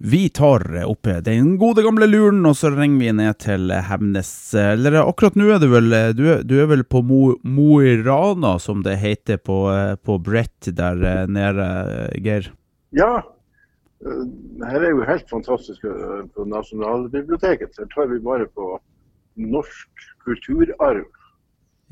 Vi 0.00 0.22
tar 0.32 0.62
opp 0.86 1.08
den 1.26 1.56
gode 1.60 1.84
gamle 1.84 2.06
luren, 2.08 2.40
og 2.48 2.54
så 2.56 2.70
ringer 2.72 3.02
vi 3.02 3.10
ned 3.18 3.40
til 3.44 3.72
Hemnes. 3.84 4.30
Eller 4.56 4.96
akkurat 5.02 5.36
nå 5.36 5.50
er 5.52 5.60
du 5.60 5.68
vel 5.68 5.90
Du 6.16 6.22
er, 6.32 6.40
du 6.40 6.54
er 6.62 6.70
vel 6.70 6.86
på 6.88 7.02
Mo, 7.04 7.34
Mo 7.44 7.82
i 7.84 7.98
Rana, 8.00 8.54
som 8.58 8.80
det 8.86 8.96
heter 9.02 9.42
på, 9.44 9.58
på 10.00 10.16
Brett 10.24 10.72
der 10.72 11.28
nede, 11.28 11.68
Geir? 12.16 12.48
Ja, 12.96 13.20
Eh, 14.06 14.26
her 14.64 14.80
er 14.80 14.94
jo 14.94 15.04
helt 15.04 15.28
fantastisk 15.28 15.84
eh, 15.84 16.20
på 16.34 16.44
Nasjonalbiblioteket. 16.48 17.76
Her 17.78 17.88
tar 17.94 18.08
vi 18.08 18.20
bare 18.24 18.46
på 18.48 18.72
norsk 19.36 20.06
kulturarv. 20.24 21.08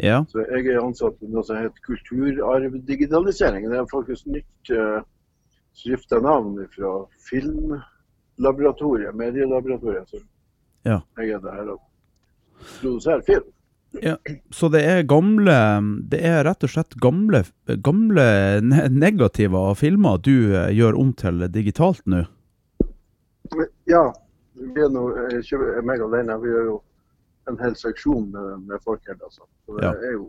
Ja. 0.01 0.23
Så 0.31 0.45
jeg 0.47 0.71
er 0.73 0.81
ansatt 0.81 1.21
i 1.23 1.29
noe 1.29 1.45
som 1.45 1.59
heter 1.59 1.85
kulturarvdigitalisering. 1.85 3.67
Det 3.69 3.81
er 3.81 3.93
faktisk 3.93 4.29
nytt 4.31 4.73
skrifta 5.79 6.21
navn 6.23 6.55
fra 6.71 6.93
Filmlaboratoriet, 8.39 9.15
Medielaboratoriet. 9.15 10.09
Så 10.09 10.17
ja. 10.83 11.01
jeg 11.17 11.31
er 11.31 11.41
der 11.41 11.73
og 11.75 11.81
produserer 12.81 13.23
film. 13.27 13.45
Ja, 14.03 14.17
så 14.51 14.69
det 14.69 14.83
er 14.85 15.03
gamle 15.09 15.55
Det 16.13 16.19
er 16.21 16.43
rett 16.45 16.63
og 16.63 16.69
slett 16.69 16.93
gamle, 17.01 17.45
gamle 17.81 18.61
negative 18.93 19.57
av 19.57 19.79
filmer 19.81 20.19
du 20.21 20.53
eh, 20.53 20.69
gjør 20.77 20.99
om 21.01 21.15
til 21.17 21.47
digitalt 21.49 22.03
nå? 22.05 22.27
Ja. 23.89 24.13
Vi 24.59 24.83
er 24.83 24.91
nå 24.91 25.07
ikke 25.39 25.83
meg 25.87 26.03
alene. 26.03 26.37
Vi 26.43 26.51
gjør 26.51 26.65
jo 26.67 26.77
en 27.49 27.59
hel 27.63 27.77
seksjon 27.79 28.29
med, 28.35 28.67
med 28.69 28.83
folk 28.85 29.01
her. 29.09 29.17
Altså. 29.25 29.47
Så 29.65 29.79
det 29.79 29.89
er 29.89 30.17
jo 30.19 30.27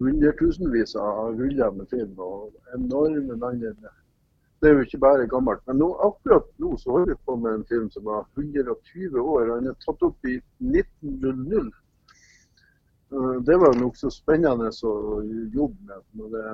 hundretusenvis 0.00 0.96
av 0.98 1.36
ruller 1.36 1.70
med 1.76 1.86
film 1.92 2.18
og 2.18 2.50
enorme 2.74 3.36
mengder. 3.36 3.76
Det 4.60 4.68
er 4.68 4.78
jo 4.78 4.84
ikke 4.86 5.00
bare 5.02 5.26
gammelt. 5.28 5.60
Men 5.68 5.80
nå, 5.82 5.90
akkurat 6.06 6.46
nå 6.62 6.76
så 6.80 6.94
holder 6.94 7.12
vi 7.12 7.24
på 7.28 7.36
med 7.40 7.58
en 7.58 7.66
film 7.68 7.90
som 7.92 8.06
var 8.08 8.24
120 8.36 9.18
år. 9.20 9.50
Han 9.54 9.68
er 9.68 9.76
tatt 9.84 10.06
opp 10.06 10.30
i 10.30 10.38
1900. 10.64 11.68
Eh, 13.12 13.34
det 13.46 13.58
var 13.62 13.76
nokså 13.78 14.10
spennende 14.10 14.70
å 14.72 14.94
jobbe 15.54 15.76
med. 15.90 16.02
Når 16.18 16.32
det, 16.34 16.44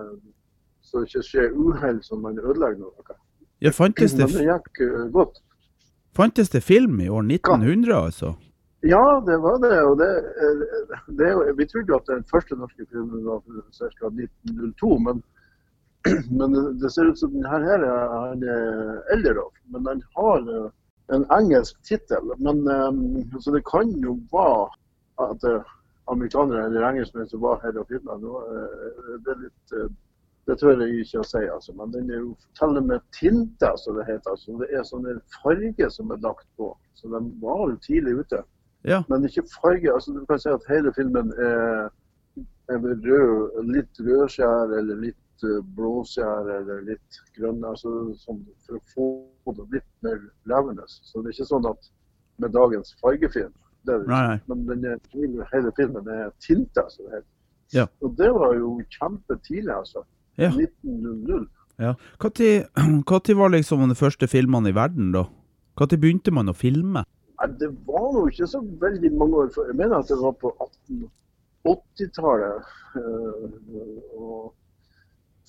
så 0.82 1.00
det 1.00 1.10
ikke 1.10 1.26
skjer 1.30 1.56
uhell 1.56 2.02
som 2.02 2.24
man 2.26 2.40
ødelegger 2.42 2.82
noe. 2.82 3.18
Ja, 3.62 3.70
fantes 3.70 4.16
det, 4.18 4.26
Men 4.26 4.40
det 4.40 4.48
gikk 4.50 4.82
uh, 4.82 5.04
godt. 5.14 5.38
Fantes 6.16 6.50
det 6.50 6.64
film 6.66 7.00
i 7.00 7.08
år 7.08 7.22
1900, 7.22 7.94
altså? 7.94 8.34
Ja, 8.82 9.22
det 9.26 9.36
var 9.38 9.60
det. 9.62 9.82
og 9.82 9.98
det, 9.98 10.10
eh, 10.42 10.96
det, 11.18 11.54
Vi 11.56 11.66
trodde 11.70 11.94
at 11.94 12.08
den 12.10 12.24
første 12.30 12.56
norske 12.56 12.86
filmen 12.90 13.24
var 13.24 13.40
ca. 13.70 14.10
1902. 14.10 14.98
Men, 14.98 15.22
men, 16.38 16.56
det 16.80 16.90
ser 16.90 17.10
ut 17.10 17.18
som 17.18 17.34
denne 17.34 17.50
her 17.50 17.84
er 17.86 18.46
eldre. 19.14 19.44
Men 19.74 19.84
den 19.86 20.02
har 20.16 20.48
en 21.14 21.26
engelsk 21.36 21.78
tittel. 21.86 22.32
Så 23.40 23.54
det 23.54 23.62
kan 23.68 23.92
jo 24.02 24.16
være 24.32 24.70
at 25.22 25.42
det 25.44 25.60
amerikanere 26.10 26.66
eller 26.66 26.88
engelskmenn 26.88 27.28
som 27.28 27.40
var 27.40 27.60
her 27.62 27.78
og. 27.78 27.92
Eh, 27.92 29.12
det, 29.26 29.36
litt, 29.44 29.74
eh, 29.76 29.90
det 30.46 30.58
tør 30.60 30.82
jeg 30.82 31.04
ikke 31.04 31.22
å 31.22 31.26
si, 31.26 31.42
altså. 31.56 31.74
Men 31.78 31.94
den 31.94 32.10
er 32.10 32.22
jo 32.22 32.34
teller 32.58 32.84
med 32.86 33.04
tinta, 33.18 33.74
som 33.78 33.98
det 33.98 34.08
heter. 34.10 34.34
Altså. 34.34 34.58
Det 34.60 34.70
er 34.72 34.86
sånn 34.88 35.08
farge 35.38 35.90
som 35.94 36.10
er 36.10 36.22
lagt 36.24 36.48
på. 36.58 36.72
Så 36.98 37.10
de 37.12 37.22
var 37.42 37.66
jo 37.70 37.80
tidlig 37.86 38.18
ute. 38.22 38.42
Ja. 38.88 39.02
Men 39.08 39.26
ikke 39.28 39.46
farge. 39.54 39.92
altså 39.92 40.14
Du 40.16 40.24
kan 40.26 40.40
si 40.42 40.50
at 40.50 40.70
hele 40.70 40.92
filmen 40.96 41.30
er, 41.38 41.90
er 42.72 42.82
rød, 42.82 43.60
litt 43.70 44.02
rødskjær 44.02 44.74
eller 44.80 45.04
litt 45.06 45.20
eh, 45.46 45.60
blåskjær 45.76 46.50
eller 46.58 46.84
litt 46.86 47.18
grønn. 47.36 47.62
Altså, 47.66 48.12
sånn, 48.22 48.44
for 48.66 48.78
å 48.78 48.84
få 48.94 49.56
det 49.58 49.68
litt 49.78 49.90
mer 50.06 50.20
levende. 50.50 50.86
Så 50.88 51.20
det 51.20 51.32
er 51.32 51.36
ikke 51.38 51.50
sånn 51.50 51.68
at 51.70 51.90
med 52.42 52.54
dagens 52.56 52.94
fargefilm 53.02 53.52
det, 53.86 53.94
er 53.94 53.98
det 53.98 54.04
ikke. 54.06 54.54
Men 54.54 54.66
den 54.68 55.46
hele 55.52 55.72
filmen 55.78 56.08
er 56.08 56.30
tinta, 56.42 56.86
som 56.90 57.06
det 57.06 57.16
heter. 57.18 57.30
Ja. 57.72 57.86
Og 58.04 58.14
det 58.18 58.30
var 58.36 58.54
jo 58.58 58.76
kjempetidlig, 58.92 59.72
altså. 59.74 60.04
Ja. 60.38 60.52
1900. 60.52 61.48
Ja. 61.82 61.94
Når 62.22 63.34
var 63.40 63.48
liksom 63.48 63.88
de 63.88 63.94
første 63.98 64.28
filmene 64.28 64.68
i 64.70 64.76
verden, 64.76 65.12
da? 65.12 65.24
Når 65.80 65.96
begynte 65.96 66.30
man 66.34 66.52
å 66.52 66.54
filme? 66.56 67.04
Ja, 67.40 67.48
det 67.48 67.70
var 67.88 68.12
jo 68.14 68.26
ikke 68.30 68.46
så 68.46 68.60
veldig 68.80 69.12
mange 69.18 69.36
år 69.44 69.48
før. 69.54 69.66
Jeg 69.72 69.78
mener 69.80 69.96
at 69.98 70.08
det 70.10 70.18
var 70.20 70.34
på 70.38 70.52
1880-tallet. 71.66 72.56
Eh, 73.00 73.46
og 74.20 74.52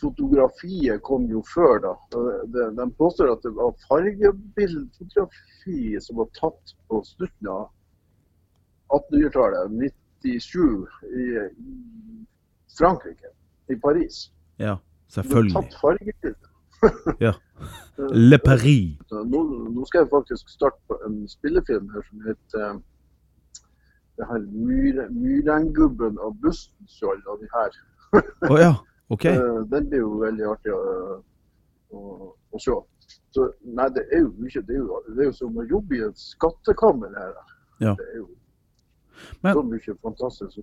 fotografiet 0.02 1.02
kom 1.04 1.32
jo 1.32 1.44
før, 1.54 1.80
da. 1.84 1.94
De 2.78 2.86
påstår 2.98 3.32
at 3.36 3.42
det 3.46 3.54
var 3.56 3.74
fargebildefotografi 3.88 5.82
som 6.02 6.18
var 6.22 6.30
tatt 6.40 6.64
på 6.90 6.96
slutten 7.08 7.48
av 7.52 7.64
1800-tallet, 8.94 9.72
97, 10.24 10.88
i 11.04 11.06
Frankrike, 12.78 13.28
i 13.70 13.76
Paris. 13.76 14.32
Ja, 14.62 14.78
selvfølgelig. 15.14 15.54
Tatt 15.54 15.74
fargebilder. 15.82 16.50
ja. 17.28 17.34
Le 18.32 18.40
Paris. 18.40 18.98
Nå, 19.12 19.44
nå, 19.76 19.86
skal 19.86 20.00
jeg 20.04 20.10
faktisk 20.12 20.50
starte 20.50 20.80
på 20.88 20.94
en 21.08 21.28
spillefilm 21.30 21.90
her 21.94 22.02
som 22.10 22.18
heter 22.28 22.74
uh, 22.74 22.80
det 24.18 24.26
her 24.30 24.42
Myrengubben 25.14 26.20
og 26.20 26.38
Bustenskjold 26.42 27.28
og 27.28 27.40
de 27.42 27.48
her. 27.54 27.70
oh, 28.52 28.60
ja. 28.60 28.74
ok. 29.14 29.26
Uh, 29.30 29.62
den 29.72 29.90
blir 29.90 30.04
jo 30.04 30.12
veldig 30.22 30.48
artig 30.52 30.74
å, 30.76 30.82
å, 31.94 32.02
å 32.54 32.62
se. 32.62 32.78
Så, 33.34 33.50
nei, 33.66 33.90
det 33.96 34.06
er 34.14 34.24
jo 34.24 34.32
ikke 34.46 34.62
det 34.68 34.78
er 34.78 34.82
jo, 34.82 35.02
det 35.10 35.26
er 35.26 35.30
jo 35.32 35.36
som 35.38 35.58
å 35.58 35.66
jobbe 35.68 35.98
i 35.98 36.04
et 36.06 36.22
skattekammer 36.22 37.14
her. 37.18 37.36
Ja. 37.82 37.96
Det 37.98 38.10
er 38.12 38.18
jo 38.22 38.30
men, 39.42 39.54
så 39.54 39.62
mye 39.62 39.96
fantastisk. 40.02 40.60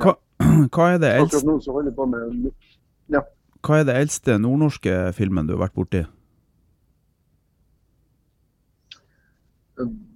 Hva, 0.00 0.14
hva, 0.74 0.86
er 0.94 1.02
det 1.02 1.10
eldste 1.18 1.42
nå 1.46 1.58
så 1.64 1.74
holder 1.74 1.90
jeg 1.90 1.98
på 1.98 2.06
med 2.10 2.50
ja. 3.10 3.22
Hva 3.66 3.80
er 3.80 3.86
det 3.88 3.96
eldste 4.00 4.38
nordnorske 4.40 4.96
filmen 5.16 5.48
du 5.48 5.56
har 5.56 5.66
vært 5.66 5.76
borti? 5.76 6.04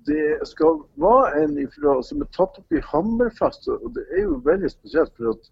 Det 0.05 0.47
skal 0.49 0.83
være 1.01 1.43
en 1.43 1.59
ifra, 1.63 1.97
som 2.05 2.21
er 2.21 2.29
tatt 2.37 2.59
opp 2.61 2.75
i 2.77 2.83
Hammerfest. 2.85 3.69
og 3.73 3.95
Det 3.97 4.05
er 4.13 4.27
jo 4.27 4.41
veldig 4.45 4.71
spesielt. 4.71 5.13
for 5.17 5.33
at 5.33 5.51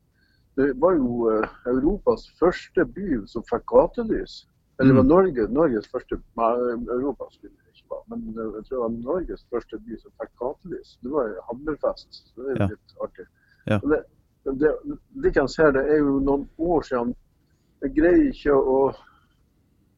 Det 0.60 0.72
var 0.80 0.96
jo 0.98 1.28
uh, 1.32 1.52
Europas 1.70 2.26
første 2.40 2.84
by 2.84 3.22
som 3.26 3.44
fikk 3.48 3.64
gatelys. 3.72 4.42
Eller 4.80 4.92
det 4.92 4.98
var 4.98 5.06
mm. 5.06 5.12
Norge, 5.12 5.48
Norges 5.52 5.88
første 5.92 6.18
Europas 6.18 7.38
by 7.42 7.48
men 8.10 8.20
eh, 8.38 8.50
jeg 8.56 8.64
tror 8.66 8.76
det 8.76 8.82
var 8.82 8.94
Norges 8.96 9.46
første 9.50 9.78
by 9.84 9.98
som 10.00 10.14
fikk 10.20 10.32
gatelys. 10.41 10.96
Det 11.02 11.12
var 11.12 11.32
Hammerfest. 11.48 12.20
Så 12.34 12.46
det 12.46 12.54
er 12.54 12.62
ja. 12.62 12.68
litt 12.72 12.96
artig. 13.06 13.26
Ja. 13.70 13.78
Det, 13.92 14.00
det, 14.60 14.72
det 15.24 15.34
kan 15.36 15.50
det 15.76 15.84
er 15.86 16.00
jo 16.02 16.18
noen 16.20 16.46
år 16.58 16.86
siden. 16.88 17.14
Jeg 17.82 17.94
greier 17.98 18.24
ikke 18.30 18.54
å, 18.54 18.78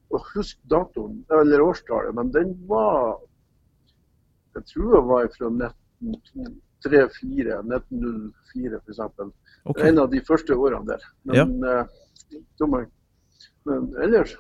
å 0.09 0.21
huske 0.33 0.73
datoen, 0.73 1.23
eller 1.41 1.65
årstallet, 1.65 2.17
men 2.17 2.33
den 2.33 2.55
var 2.69 3.21
Jeg 4.55 4.69
tror 4.71 4.93
det 4.95 5.03
var 5.09 5.25
fra 5.35 5.49
1903-1904, 6.85 7.61
1904 7.65 8.81
f.eks. 8.83 9.01
Okay. 9.65 9.89
En 9.89 9.99
av 9.99 10.11
de 10.13 10.21
første 10.25 10.57
årene 10.57 10.87
der. 10.93 11.07
Men, 11.25 11.37
ja. 11.39 11.85
uh, 12.69 12.85
men 13.65 13.89
ellers 14.05 14.35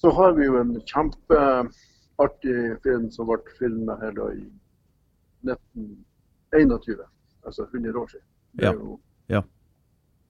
så 0.00 0.10
har 0.16 0.32
vi 0.32 0.46
jo 0.48 0.56
en 0.56 0.72
kjempeartig 0.88 2.56
film 2.82 3.10
som 3.12 3.28
ble 3.28 3.38
filmet 3.58 4.00
her 4.00 4.14
da 4.16 4.30
i 4.32 4.42
1921, 5.44 7.04
altså 7.44 7.66
100 7.68 8.00
år 8.00 8.08
siden. 8.14 8.26
Det 8.58 8.68
er 8.70 8.78
jo 8.78 8.98
ja. 9.28 9.42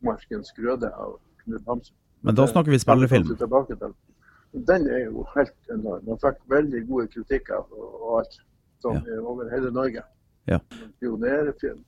'Markens 0.02 0.52
grøde' 0.56 0.90
av 0.90 1.18
Knut 1.44 1.66
Hamsun. 1.68 1.96
Men 2.20 2.34
da 2.34 2.46
snakker 2.46 2.70
vi 2.70 2.78
spillefilm? 2.78 3.30
Den 4.68 4.86
er 4.90 5.04
jo 5.04 5.24
helt 5.34 5.70
enorm. 5.70 6.04
Den 6.04 6.18
fikk 6.20 6.40
veldig 6.50 6.82
gode 6.88 7.06
kritikker 7.14 7.62
og, 7.62 8.18
alt 8.18 8.40
sånn, 8.82 9.02
ja. 9.06 9.20
over 9.22 9.50
hele 9.52 9.70
Norge. 9.74 10.02
Ja. 10.48 10.58
Pionerfilm. 11.00 11.84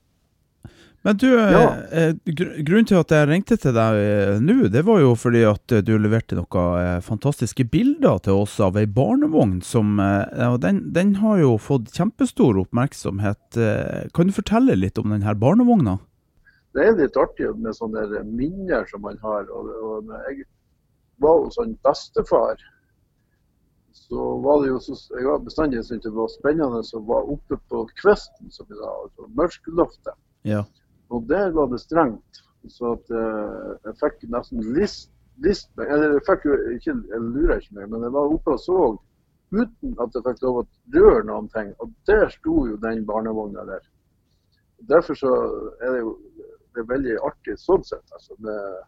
Men 1.03 1.17
du, 1.19 1.27
Ja. 1.35 1.63
eh, 1.91 2.13
gr 2.31 2.63
grunnen 2.63 2.87
til 2.87 3.01
at 3.01 3.11
jeg 3.11 3.27
ringte 3.27 3.57
til 3.59 3.73
deg 3.75 3.97
eh, 3.99 4.37
nå, 4.39 4.69
det 4.71 4.85
var 4.87 5.01
jo 5.03 5.17
fordi 5.19 5.41
at 5.49 5.73
eh, 5.75 5.81
du 5.83 5.97
leverte 5.99 6.37
noen 6.39 6.77
eh, 6.79 7.01
fantastiske 7.03 7.65
bilder 7.73 8.21
til 8.23 8.39
oss 8.45 8.61
av 8.63 8.77
ei 8.79 8.85
barnevogn 8.87 9.57
som 9.67 9.99
eh, 9.99 10.47
Og 10.53 10.61
den, 10.63 10.79
den 10.95 11.17
har 11.19 11.41
jo 11.43 11.57
fått 11.59 11.91
kjempestor 11.97 12.61
oppmerksomhet. 12.63 13.59
Eh, 13.59 14.07
Kan 14.15 14.31
du 14.31 14.33
fortelle 14.37 14.79
litt 14.79 14.99
om 15.03 15.11
denne 15.11 15.35
barnevogna? 15.35 15.99
Det 16.73 16.87
er 16.87 16.95
litt 16.97 17.19
artig 17.19 17.51
med 17.59 17.75
sånne 17.75 18.23
minner 18.31 18.87
som 18.89 19.03
man 19.03 19.19
har. 19.27 19.51
Og, 19.51 19.67
og 19.83 20.15
jeg 20.31 20.47
var 21.19 21.43
hos 21.43 21.59
sånn 21.59 21.75
bestefar, 21.85 22.63
så 23.93 24.27
var 24.45 24.63
det 24.63 24.71
jo 24.71 24.79
så, 24.81 24.97
jeg 25.13 25.27
har 25.29 25.43
bestandig 25.45 25.83
syntes 25.85 26.09
det 26.09 26.17
var 26.17 26.31
spennende 26.33 26.81
å 26.83 27.03
være 27.09 27.35
oppe 27.37 27.59
på 27.71 27.83
kvisten, 28.01 28.51
som 28.55 28.69
vi 28.69 28.79
sa, 28.79 28.93
altså 29.05 29.29
mørkloftet. 29.39 30.19
Ja. 30.49 30.63
Og 31.13 31.27
der 31.29 31.53
var 31.57 31.69
det 31.73 31.83
strengt. 31.83 32.43
Så 32.71 32.93
at 32.95 33.09
uh, 33.11 33.73
jeg 33.89 33.99
fikk 33.99 34.21
nesten 34.31 34.61
list, 34.77 35.09
list 35.43 35.67
Eller 35.83 36.13
jeg 36.15 36.23
fikk 36.29 36.45
jo 36.47 36.59
ikke, 36.77 36.93
jeg 37.11 37.23
lurer 37.25 37.57
ikke 37.57 37.79
mer, 37.81 37.89
men 37.91 38.05
jeg 38.07 38.15
var 38.15 38.35
oppe 38.37 38.55
og 38.55 38.61
så 38.63 38.77
uten 39.53 39.97
at 40.01 40.15
jeg 40.15 40.25
fikk 40.29 40.45
lov 40.47 40.61
å 40.61 40.67
røre 40.95 41.25
noen 41.29 41.51
ting. 41.53 41.73
Og 41.83 41.91
der 42.09 42.31
sto 42.33 42.63
jo 42.71 42.79
den 42.81 43.03
barnevogna 43.09 43.67
der. 43.69 43.83
Derfor 44.89 45.19
så 45.19 45.33
er 45.83 45.97
det 45.97 46.05
jo 46.05 46.15
det 46.73 46.81
er 46.81 46.89
veldig 46.89 47.17
artig 47.27 47.59
sånn 47.61 47.83
sett. 47.85 48.05
Altså, 48.17 48.37
med, 48.41 48.79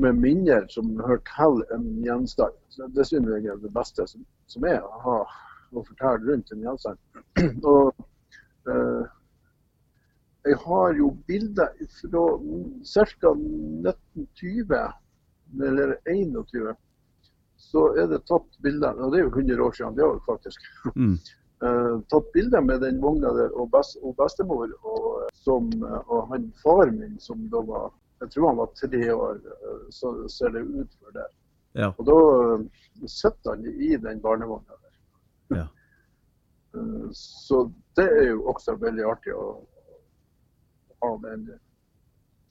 med 0.00 0.18
minner 0.22 0.66
som 0.72 0.90
hører 1.00 1.22
til 1.28 1.62
en 1.76 1.86
gjenstand. 2.04 2.56
Så 2.72 2.88
det 2.96 3.06
synes 3.08 3.30
jeg 3.34 3.52
er 3.52 3.62
det 3.62 3.72
beste 3.74 4.06
som, 4.10 4.26
som 4.50 4.66
er 4.68 4.80
å 4.82 5.00
ha 5.04 5.16
å 5.70 5.84
fortelle 5.86 6.26
rundt 6.26 6.52
en 6.52 6.64
gjenstand. 6.66 6.98
og 7.72 7.92
eh, 8.70 9.08
jeg 10.48 10.56
har 10.64 10.94
jo 10.96 11.10
bilder 11.28 11.74
fra 12.00 12.24
ca. 12.92 13.34
1920, 13.34 14.78
eller 15.66 15.96
21, 16.08 16.72
så 17.60 17.82
er 18.00 18.08
det 18.08 18.22
tatt 18.28 18.56
bilder, 18.64 18.96
og 18.96 19.12
det 19.12 19.20
er 19.20 19.26
jo 19.26 19.34
100 19.34 19.62
år 19.66 19.76
siden 19.76 19.98
det 19.98 20.06
òg, 20.06 20.24
faktisk. 20.28 20.72
Mm. 20.94 21.18
Eh, 21.60 21.96
tatt 22.08 22.28
bilder 22.32 22.62
med 22.64 22.78
den 22.80 23.02
vogna 23.02 23.34
der 23.36 23.50
og, 23.52 23.66
best, 23.68 23.98
og 24.00 24.14
bestemor 24.16 24.70
og, 24.80 25.26
som, 25.36 25.66
og 26.06 26.30
han 26.30 26.46
far 26.62 26.88
min 26.88 27.18
som 27.20 27.42
da 27.52 27.60
var 27.68 27.90
jeg 28.20 28.30
tror 28.34 28.48
han 28.50 28.60
var 28.60 28.72
tre 28.76 29.12
år, 29.14 29.38
så 29.90 30.12
ser 30.28 30.52
det 30.54 30.64
ut 30.66 30.96
for 31.00 31.14
det. 31.16 31.26
Ja. 31.78 31.92
Og 31.96 32.06
da 32.06 32.16
eh, 32.44 32.64
sitter 33.08 33.54
han 33.54 33.66
i 33.66 33.96
den 33.96 34.20
barnevogna 34.22 34.78
der. 34.80 34.96
Ja. 35.62 35.66
Eh, 36.70 37.06
Så 37.12 37.64
det 37.98 38.04
er 38.06 38.28
jo 38.28 38.44
også 38.52 38.76
veldig 38.78 39.02
artig 39.10 39.32
å 39.34 39.46
ha 41.02 41.08
den, 41.24 41.48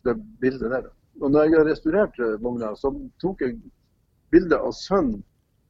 det 0.03 0.15
bildet 0.41 0.73
der. 0.73 0.89
Og 1.21 1.31
når 1.31 1.45
jeg 1.47 1.55
har 1.55 1.69
restaurert 1.69 2.19
eh, 2.19 2.33
vogna, 2.43 2.73
så 2.75 2.91
tok 3.23 3.45
jeg 3.45 3.55
bilde 4.35 4.59
av 4.59 4.75
sønnen 4.75 5.21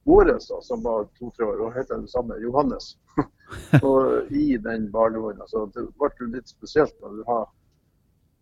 vår, 0.10 0.31
som 0.42 0.81
var 0.81 1.06
to-tre 1.19 1.45
år, 1.45 1.62
og 1.68 1.78
het 1.78 1.92
den 1.94 2.07
samme, 2.10 2.40
Johannes. 2.42 2.95
og 3.86 4.34
i 4.34 4.57
den 4.57 4.90
barnevogna. 4.92 5.45
Så 5.52 5.68
det 5.75 5.86
ble 6.02 6.10
jo 6.18 6.31
litt 6.34 6.50
spesielt 6.50 6.95
når 7.04 7.19
du 7.19 7.24
har 7.30 7.45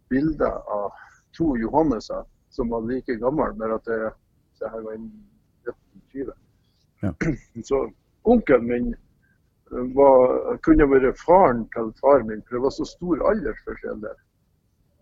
bilder 0.07 0.62
av 0.71 0.95
to 1.38 1.56
Johanneser 1.57 2.25
som 2.50 2.69
var 2.69 2.81
like 2.81 3.16
gammel, 3.16 3.54
bare 3.54 3.75
at 3.75 3.86
det, 3.86 4.12
det 4.60 4.69
her 4.69 4.81
var 4.81 4.94
i 4.94 5.01
1920. 5.01 6.31
Ja. 7.01 7.13
Så 7.69 7.92
onkelen 8.22 8.68
min 8.68 8.88
eh, 9.72 9.84
var, 9.95 10.57
kunne 10.66 10.88
vært 10.89 11.19
faren 11.22 11.66
til 11.75 11.92
far 12.01 12.24
min, 12.24 12.42
for 12.48 12.57
det 12.57 12.63
var 12.66 12.74
så 12.75 12.88
stor 12.88 13.22
aldersforskjell 13.31 14.01
der. 14.01 14.16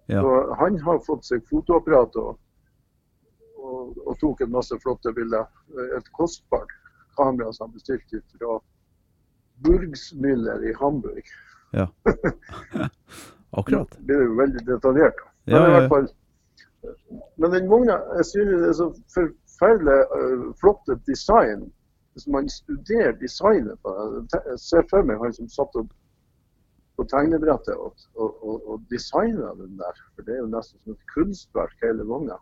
Ja. 0.05 0.21
Så 0.21 0.33
han 0.59 0.79
har 0.85 0.99
fått 1.05 1.25
seg 1.25 1.45
fotoapparat 1.49 2.17
og, 2.21 2.35
og, 3.57 3.95
og 4.05 4.17
tok 4.21 4.43
en 4.45 4.53
masse 4.53 4.77
flotte 4.83 5.13
bilder. 5.17 5.47
Et 5.97 6.11
kostbart 6.17 6.73
kamera 7.17 7.53
som 7.53 7.69
han 7.69 7.77
bestilte 7.77 8.21
fra 8.35 8.59
Burgsmüller 9.65 10.67
i 10.69 10.75
Hamburg. 10.77 11.31
Ja. 11.71 11.87
Akkurat. 13.57 13.91
Det 13.97 14.03
blir 14.03 14.27
jo 14.27 14.35
veldig 14.37 14.65
detaljert. 14.67 15.25
Men, 15.45 15.55
Ja, 15.55 15.67
i 15.67 15.73
hvert 15.77 15.89
fall, 15.89 16.07
men 17.37 17.51
den 17.53 17.69
vogna 17.69 17.99
jeg 18.19 18.25
synes 18.31 18.53
det 18.61 18.69
er 18.69 18.77
så 18.79 18.87
forferdelig 19.15 19.99
uh, 20.15 20.47
flott 20.61 20.93
design. 21.07 21.67
Hvis 22.15 22.27
man 22.31 22.49
studerer 22.49 23.11
designet 23.19 23.79
på 23.83 23.91
den, 23.91 24.27
jeg 24.51 24.59
ser 24.63 24.83
for 24.89 25.03
meg 25.03 25.19
han 25.19 25.35
som 25.35 25.49
satt 25.51 25.75
opp 25.75 25.91
på 26.95 27.03
tegnebrettet 27.11 27.75
og, 27.75 27.97
og, 28.15 28.37
og, 28.39 28.69
og 28.71 28.83
designa 28.91 29.51
den 29.59 29.75
der. 29.81 30.03
For 30.15 30.23
det 30.27 30.37
er 30.37 30.43
jo 30.45 30.51
nesten 30.53 30.79
som 30.79 30.95
et 30.95 31.09
kunstverk, 31.11 31.75
hele 31.83 32.07
vogna. 32.07 32.39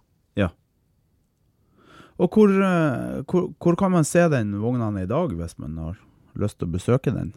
Og 2.17 2.29
hvor, 2.33 2.47
eh, 2.47 3.23
hvor, 3.29 3.53
hvor 3.63 3.75
kan 3.75 3.91
man 3.91 4.03
se 4.03 4.19
den 4.19 4.61
vogna 4.61 5.01
i 5.01 5.05
dag, 5.05 5.27
hvis 5.33 5.59
man 5.59 5.77
har 5.77 5.97
lyst 6.35 6.59
til 6.59 6.67
å 6.67 6.71
besøke 6.71 7.11
den? 7.11 7.33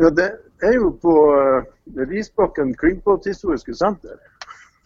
Ja, 0.00 0.08
det 0.08 0.30
er 0.64 0.74
jo 0.78 0.94
på 1.02 1.12
uh, 1.28 1.64
Risbakken 2.08 2.72
Kringpåthistoriske 2.80 3.74
senter. 3.76 4.16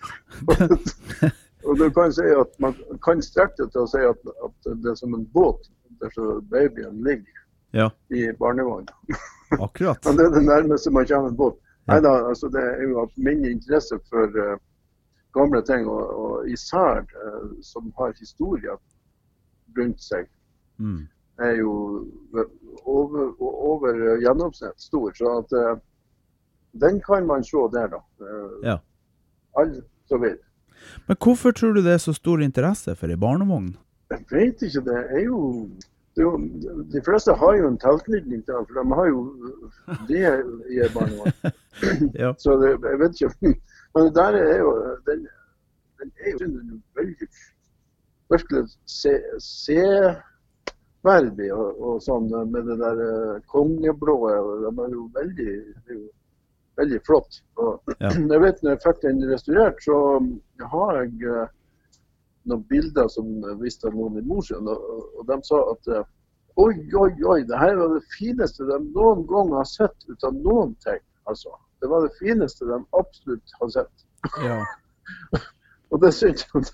og 1.67 1.79
du 1.79 1.91
kan 1.97 2.13
si 2.13 2.27
at 2.41 2.59
man 2.61 2.75
kan 3.05 3.23
strekke 3.23 3.63
det 3.63 3.71
til 3.73 3.85
å 3.85 3.89
si 3.91 4.03
at, 4.05 4.29
at 4.47 4.69
det 4.83 4.91
er 4.93 4.99
som 5.01 5.15
en 5.17 5.25
båt 5.33 5.71
der 6.01 6.11
så 6.15 6.41
babyen 6.51 7.03
ligger 7.05 7.41
Ja, 7.75 7.91
i 8.11 8.29
barnevogna. 8.39 8.93
akkurat. 9.67 9.99
Men 10.05 10.17
det 10.17 10.25
er 10.27 10.35
det 10.37 10.45
nærmeste 10.47 10.91
man 10.95 11.07
kommer 11.07 11.29
en 11.29 11.37
båt. 11.37 11.57
Ja. 11.87 11.95
Neida, 11.95 12.13
altså 12.29 12.49
det 12.49 12.63
er 12.63 12.83
jo 12.87 13.09
min 13.17 13.45
interesse 13.45 13.99
for 14.11 14.31
uh, 14.39 14.55
gamle 15.35 15.63
ting, 15.67 15.89
og, 15.91 16.05
og 16.25 16.49
især 16.49 17.03
uh, 17.03 17.51
som 17.63 17.91
har 17.99 18.15
historier 18.21 18.79
rundt 19.79 20.03
seg, 20.03 20.31
Mm. 20.79 21.07
er 21.39 21.53
jo 21.61 21.73
over, 22.83 23.35
over 23.41 24.19
gjennomsnitt 24.19 24.81
stor. 24.83 25.13
Så 25.15 25.35
at 25.39 25.53
uh, 25.55 25.77
den 26.83 26.99
kan 27.01 27.27
man 27.27 27.45
se 27.45 27.63
der, 27.73 27.87
da. 27.93 28.01
Ja. 28.65 28.79
Som 30.15 30.23
vil. 30.23 30.39
Men 31.09 31.19
hvorfor 31.19 31.53
tror 31.57 31.75
du 31.75 31.83
det 31.83 31.97
er 31.97 32.03
så 32.03 32.15
stor 32.15 32.43
interesse 32.45 32.95
for 32.95 33.11
ei 33.11 33.19
barnevogn? 33.19 33.75
Jeg 34.13 34.25
vet 34.31 34.63
ikke, 34.63 34.85
det 34.87 34.97
er 35.19 35.25
jo 35.27 35.41
det 36.15 36.23
er 36.23 36.29
jo, 36.29 36.37
De 36.93 37.01
fleste 37.03 37.35
har 37.35 37.55
jo 37.59 37.69
en 37.69 37.79
tilknytning 37.83 38.45
til 38.47 38.55
den, 38.55 38.67
for 38.69 38.75
de 38.79 38.99
har 38.99 39.09
jo 39.11 39.23
det 40.11 40.27
i 40.71 40.83
en 40.87 40.95
barnevogn. 40.95 41.39
Ja. 42.15 42.31
Så 42.39 42.55
det, 42.61 42.69
jeg 42.71 42.99
vet 43.01 43.21
ikke. 43.21 43.57
Men 43.95 44.05
det 44.07 44.15
der 44.15 44.37
er 44.39 44.59
jo 44.59 44.71
Den, 45.09 45.25
den 45.99 46.13
er 46.23 46.31
jo 46.31 46.47
en 46.47 46.83
veldig 46.95 47.27
virkelig 48.31 48.69
se, 48.87 49.15
og, 51.53 51.81
og 51.83 51.97
sånn 52.03 52.31
med 52.53 52.69
det 52.71 52.79
der 52.81 53.01
eh, 53.05 53.41
kongeblå. 53.51 54.15
og 54.31 54.63
De 54.65 54.71
er 54.71 54.95
jo 54.95 55.09
veldig, 55.19 55.51
det 55.85 55.97
er 55.97 55.99
jo 55.99 56.07
veldig 56.81 57.01
flott. 57.07 57.41
Og, 57.57 57.81
Ja. 58.01 58.11
Jeg 58.33 58.41
vet 58.43 58.63
når 58.63 58.75
jeg 58.75 58.83
fikk 58.85 59.01
den 59.05 59.23
restaurert, 59.31 59.83
så 59.85 59.97
har 60.73 60.97
jeg 61.03 61.29
eh, 61.31 61.49
noen 62.51 62.65
bilder 62.69 63.09
som 63.09 63.29
viste 63.63 63.91
noen 63.95 64.19
i 64.21 64.25
Mosjøen, 64.29 64.69
og, 64.69 64.85
og- 65.19 65.27
de 65.31 65.39
sa 65.49 65.61
at 65.73 65.89
eh, 65.97 66.05
oi, 66.61 66.75
oi, 66.95 67.11
oi, 67.27 67.41
det 67.49 67.59
her 67.59 67.77
var 67.81 67.95
det 67.97 68.03
fineste 68.19 68.67
de 68.69 68.79
noen 68.95 69.25
gang 69.31 69.53
har 69.57 69.65
sett 69.71 70.09
ut 70.11 70.25
av 70.29 70.35
noen 70.45 70.75
ting. 70.85 71.01
Altså, 71.31 71.51
det 71.83 71.89
var 71.91 72.05
det 72.05 72.13
fineste 72.19 72.67
de 72.69 72.79
absolutt 72.99 73.55
har 73.61 73.69
sett. 73.79 74.05
Ja. 74.45 74.61
Og 75.93 76.01
det 76.03 76.13
synes 76.17 76.47
jeg 76.53 76.65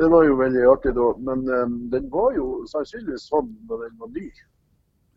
det 0.00 0.08
var 0.08 0.24
jo 0.24 0.38
veldig 0.38 0.62
artig 0.70 0.94
da, 0.96 1.06
men 1.20 1.42
um, 1.52 1.72
den 1.92 2.06
var 2.10 2.32
jo 2.32 2.62
sannsynligvis 2.70 3.26
sånn 3.28 3.50
da 3.68 3.76
den 3.82 3.92
var 4.00 4.08
ny. 4.14 4.24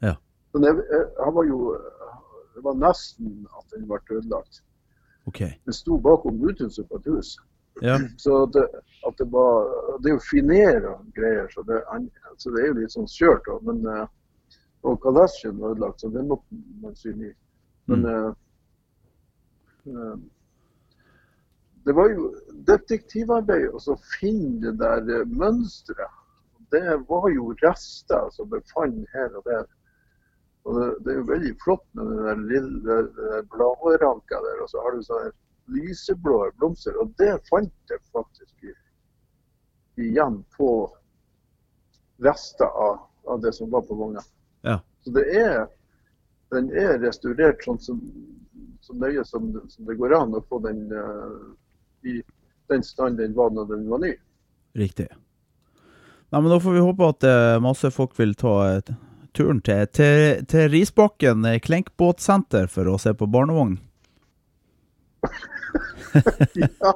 Ja. 0.04 0.12
Men 0.54 0.66
jeg, 0.68 0.82
jeg, 0.92 1.06
han 1.24 1.34
var 1.38 1.48
jo, 1.48 1.60
det 2.56 2.64
var 2.64 2.78
nesten 2.80 3.44
at 3.60 3.76
den 3.76 3.88
ble 3.90 4.00
ødelagt. 4.18 4.64
Okay. 5.28 5.52
Den 5.66 5.74
sto 5.74 5.98
bakom 5.98 6.42
uthuset 6.48 6.88
på 6.90 7.02
et 7.02 7.10
hus. 7.12 7.36
Ja. 7.82 8.00
Så 8.18 8.46
det, 8.46 8.68
at 9.08 9.18
det 9.18 9.26
var 9.32 9.68
Det 10.00 10.10
er 10.10 10.14
jo 10.14 10.22
finere 10.30 10.94
greier, 11.16 11.48
så 11.52 11.62
det, 11.68 11.82
så 12.38 12.52
det 12.52 12.62
er 12.62 12.68
jo 12.68 12.78
litt 12.80 12.94
sånn 12.94 13.10
skjørt. 13.10 13.50
Men 13.68 13.82
eh, 13.92 14.06
Og 14.86 15.00
kalesjen 15.02 15.58
var 15.60 15.74
ødelagt, 15.74 16.02
så 16.02 16.12
den 16.14 16.28
måtte 16.30 16.60
man 16.82 16.96
sy 16.96 17.10
ny. 17.18 17.32
Men 17.90 18.04
mm. 18.06 18.36
uh, 19.90 20.18
det 21.86 21.96
var 21.98 22.12
jo 22.14 22.28
detektivarbeid 22.68 23.74
å 23.74 23.96
finne 24.20 24.76
det 24.78 24.92
der 25.10 25.26
mønsteret. 25.26 26.22
Det 26.74 27.00
var 27.10 27.28
jo 27.34 27.52
rester 27.64 28.30
som 28.34 28.50
befant 28.50 29.10
her 29.14 29.34
og 29.38 29.46
der. 29.50 29.66
Og 30.66 30.80
det, 30.80 30.86
det 31.06 31.14
er 31.14 31.20
jo 31.20 31.28
veldig 31.30 31.54
flott 31.62 31.86
med 31.94 32.08
den 32.10 32.22
der 32.26 32.40
lille 32.50 33.00
der 33.16 33.44
bladranka 33.54 34.40
der, 34.48 34.62
og 34.64 34.70
så 34.72 34.82
har 34.82 34.96
du 34.96 35.04
sånne 35.06 35.34
lyseblå 35.76 36.40
blomster. 36.60 36.98
Og 37.02 37.14
det 37.22 37.36
fant 37.50 37.92
jeg 37.94 38.02
faktisk 38.14 38.70
igjen 40.02 40.42
på 40.58 40.70
rester 42.26 42.66
av, 42.66 43.06
av 43.30 43.42
det 43.42 43.54
som 43.54 43.70
var 43.72 43.86
på 43.86 43.98
vogna. 43.98 44.24
Ja. 44.66 44.80
Så 45.06 45.14
det 45.14 45.26
er, 45.38 45.68
den 46.54 46.72
er 46.74 46.98
restaurert 47.04 47.62
sånn 47.66 47.80
som, 47.82 48.02
så 48.82 48.98
nøye 48.98 49.26
som, 49.26 49.52
som, 49.70 49.86
det 49.86 49.98
går 50.02 50.18
an 50.18 50.34
å 50.38 50.44
få 50.50 50.60
den 50.66 50.86
i 52.06 52.20
den 52.72 52.84
stand 52.86 53.22
den 53.22 53.38
var 53.38 53.54
når 53.54 53.70
den 53.76 53.90
var 53.90 54.02
ny. 54.02 54.16
Riktig. 54.76 55.12
Nei, 56.34 56.42
men 56.42 56.50
Da 56.50 56.58
får 56.60 56.74
vi 56.74 56.84
håpe 56.84 57.10
at 57.14 57.26
masse 57.64 57.92
folk 57.94 58.18
vil 58.18 58.34
ta 58.38 58.56
turen 59.36 59.60
til, 59.66 59.86
til, 59.94 60.46
til 60.50 60.70
Risbakken 60.72 61.46
Klenkbåtsenter 61.64 62.70
for 62.72 62.90
å 62.90 62.98
se 63.02 63.14
på 63.18 63.28
barnevogn. 63.32 63.78
ja. 66.54 66.92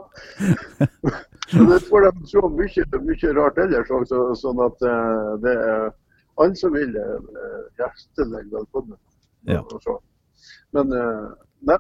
det 1.52 1.80
får 1.90 2.06
de 2.06 2.28
se 2.30 2.44
mye, 2.56 2.86
mye 3.08 3.34
rart 3.38 3.60
ellers 3.64 3.92
også, 3.92 4.22
sånn 4.40 4.62
at 4.64 4.86
uh, 4.86 5.36
det 5.44 5.56
er 5.58 5.90
alle 6.40 6.56
som 6.56 6.72
vil, 6.72 6.96
hjertelig 7.80 8.46
velkommen. 8.54 8.96
Ja. 9.50 9.64
Men 10.76 10.94
uh, 10.96 11.28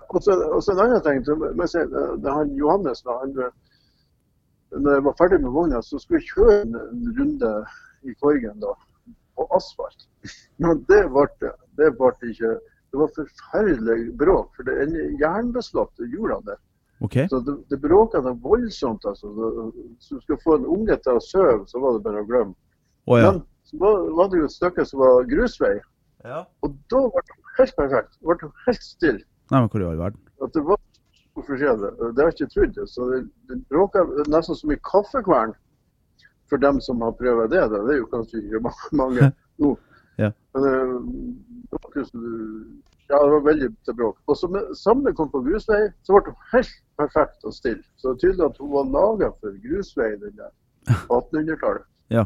også, 0.09 0.35
også, 0.35 0.73
en 0.73 0.83
annen 0.83 1.03
ting. 1.05 1.23
Si, 1.23 1.85
det 2.23 2.33
han 2.35 2.51
Johannes, 2.59 3.03
da, 3.07 3.21
han, 3.21 3.37
når 4.75 4.97
jeg 4.97 5.05
var 5.07 5.17
ferdig 5.21 5.39
med 5.45 5.55
vogna, 5.55 5.81
så 5.81 6.01
skulle 6.01 6.19
jeg 6.19 6.33
kjøre 6.33 6.57
en, 6.65 6.75
en 6.81 7.13
runde 7.19 7.53
i 8.03 8.13
Korgen 8.19 8.59
da, 8.63 8.75
på 9.39 9.47
asfalt. 9.55 10.07
Men 10.59 10.83
det 10.91 11.05
ble 11.13 11.27
det 11.79 11.93
ble 11.97 12.11
ikke 12.33 12.57
Det 12.89 12.97
var 12.97 13.11
forferdelig 13.13 14.15
bråk, 14.17 14.47
for 14.57 14.65
det 14.65 14.75
er 14.81 14.93
jernbeslåtte 15.21 16.07
hjulene 16.09 16.41
der. 16.47 16.57
Okay. 17.05 17.27
Så 17.29 17.37
det, 17.45 17.53
det 17.69 17.77
bråka 17.83 18.17
noe 18.25 18.33
voldsomt. 18.41 19.05
altså. 19.05 19.29
Hvis 19.75 20.09
du 20.09 20.17
skulle 20.23 20.41
få 20.41 20.55
en 20.57 20.65
unge 20.65 20.97
til 21.03 21.19
å 21.19 21.21
sove, 21.21 21.67
så 21.69 21.79
var 21.83 21.95
det 21.95 22.01
bare 22.07 22.23
å 22.23 22.27
glemme. 22.27 22.57
Oh, 23.05 23.19
ja. 23.19 23.29
Men 23.29 23.43
så 23.69 23.77
var, 23.83 24.01
var, 24.17 24.31
det 24.31 24.41
jo 24.41 24.49
et 24.49 24.55
stykke 24.55 24.87
som 24.89 25.03
var 25.03 25.29
grusvei, 25.29 25.75
ja. 26.25 26.41
og 26.65 26.75
da 26.89 27.03
ble 27.13 27.23
det 27.29 27.37
helt 27.59 27.77
perfekt. 27.77 28.17
Det 28.17 28.31
ble 28.31 28.51
helt 28.65 28.87
stille. 28.87 29.23
Nei, 29.53 29.61
men 29.61 29.69
hvor 29.69 29.85
i 29.85 29.89
all 29.91 30.01
verden? 30.01 30.25
At 30.41 30.57
det 30.57 30.65
var 30.65 30.81
så 31.13 31.45
forskjellig. 31.45 31.93
Det 32.01 32.23
har 32.23 32.33
jeg 32.33 32.39
ikke 32.39 32.53
trodd. 32.55 32.83
Så 32.89 33.09
det, 33.13 33.23
det 33.53 33.61
bråka 33.69 34.05
nesten 34.25 34.57
som 34.57 34.73
i 34.73 34.81
kaffekvern 34.89 35.53
for 36.49 36.61
dem 36.61 36.81
som 36.81 37.01
har 37.01 37.15
prøvd 37.19 37.49
det. 37.53 37.63
Det 37.71 37.79
er 37.93 38.01
jo 38.01 38.11
kanskje 38.13 38.43
ikke 38.43 38.61
mange 39.01 39.31
nå. 39.59 39.73
ja. 40.17 40.31
Men 40.53 40.69
eh, 40.69 40.93
ja, 43.09 43.17
det 43.23 43.31
var 43.33 43.45
veldig 43.45 43.69
til 43.85 43.95
bråk. 43.97 44.17
Og 44.27 44.37
så 44.37 44.47
med 44.47 44.73
samme 44.77 45.13
kom 45.17 45.31
på 45.33 45.41
grusvei, 45.45 45.87
så 46.03 46.13
ble 46.13 46.29
det 46.29 46.35
helt 46.53 46.75
perfekt 47.01 47.45
og 47.45 47.53
stille. 47.53 47.83
Så 47.97 48.11
det 48.11 48.15
er 48.15 48.23
tydelig 48.25 48.49
at 48.49 48.59
hun 48.61 48.73
var 48.73 48.91
laga 48.97 49.31
for 49.39 49.61
grusvei 49.65 50.11
den 50.21 50.35
der 50.37 50.51
på 51.07 51.21
1800-tallet. 51.21 51.87
ja. 52.09 52.25